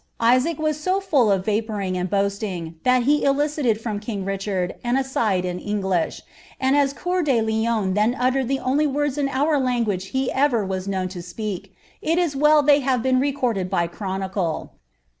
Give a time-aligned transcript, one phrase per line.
[0.19, 4.97] I«aar was so full of vapouring and boasting, that he elicited from _■ HiclinrtI an
[4.97, 6.23] "aside" in English;
[6.59, 10.65] and as Cceur de Lion then uitere<l < idv winds in our language he ever
[10.65, 12.63] was known to speak, it is well.
[12.63, 14.73] iiMve been recorded by chronicle.